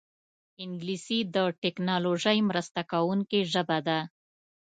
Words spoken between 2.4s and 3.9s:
مرسته کوونکې ژبه